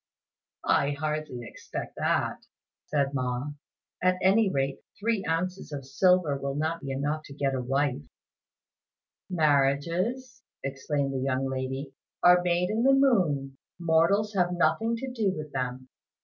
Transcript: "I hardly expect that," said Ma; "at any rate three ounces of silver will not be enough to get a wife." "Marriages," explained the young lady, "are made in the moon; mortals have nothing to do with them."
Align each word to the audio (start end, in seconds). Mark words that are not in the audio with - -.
"I 0.65 0.93
hardly 0.99 1.41
expect 1.43 1.95
that," 1.97 2.47
said 2.87 3.13
Ma; 3.13 3.51
"at 4.01 4.17
any 4.19 4.49
rate 4.49 4.79
three 4.99 5.23
ounces 5.29 5.71
of 5.71 5.85
silver 5.85 6.35
will 6.39 6.55
not 6.55 6.81
be 6.81 6.89
enough 6.89 7.21
to 7.25 7.35
get 7.35 7.53
a 7.53 7.61
wife." 7.61 8.01
"Marriages," 9.29 10.41
explained 10.63 11.13
the 11.13 11.19
young 11.23 11.45
lady, 11.45 11.93
"are 12.23 12.41
made 12.41 12.71
in 12.71 12.81
the 12.81 12.93
moon; 12.95 13.59
mortals 13.77 14.33
have 14.33 14.53
nothing 14.53 14.95
to 14.95 15.11
do 15.11 15.35
with 15.37 15.51
them." 15.51 15.87